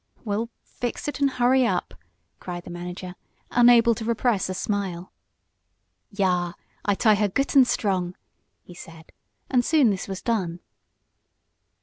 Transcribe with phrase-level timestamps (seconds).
[0.25, 1.93] "Well, fix it, and hurry up!"
[2.39, 3.13] cried the manager,
[3.51, 5.13] unable to repress a smile.
[6.09, 6.53] "Yah!
[6.83, 8.15] I tie her goot und strong,"
[8.63, 9.11] he said,
[9.47, 10.59] and soon this was done.